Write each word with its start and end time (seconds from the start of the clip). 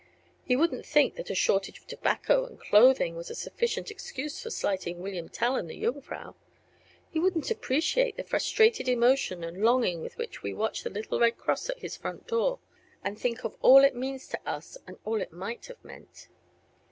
He 0.43 0.55
wouldn't 0.55 0.83
think 0.83 1.13
that 1.13 1.29
a 1.29 1.35
shortage 1.35 1.77
of 1.77 1.85
tobacco 1.85 2.47
and 2.47 2.59
clothing 2.59 3.15
was 3.15 3.29
a 3.29 3.35
sufficient 3.35 3.91
excuse 3.91 4.41
for 4.41 4.49
slighting 4.49 4.99
William 4.99 5.29
Tell 5.29 5.55
and 5.55 5.69
the 5.69 5.79
Jungfrau. 5.79 6.33
He 7.11 7.19
wouldn't 7.19 7.51
appreciate 7.51 8.17
the 8.17 8.23
frustrated 8.23 8.87
emotion 8.89 9.43
and 9.43 9.61
longing 9.63 10.01
with 10.01 10.17
which 10.17 10.41
we 10.41 10.55
watch 10.55 10.81
the 10.81 10.89
little 10.89 11.19
red 11.19 11.37
cross 11.37 11.69
at 11.69 11.81
his 11.81 11.97
front 11.97 12.25
door, 12.25 12.57
and 13.03 13.19
think 13.19 13.43
of 13.45 13.55
all 13.61 13.83
it 13.83 13.95
means 13.95 14.27
to 14.29 14.39
us 14.43 14.75
and 14.87 14.97
all 15.05 15.21
it 15.21 15.31
might 15.31 15.67
have 15.67 15.85
meant. 15.85 16.29